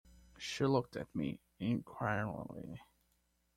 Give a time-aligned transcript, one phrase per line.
[0.39, 2.81] She looked at me inquiringly.